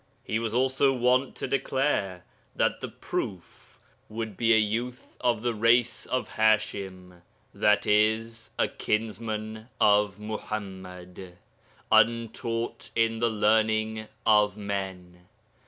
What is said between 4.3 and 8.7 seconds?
be a youth of the race of Hashim, i.e. a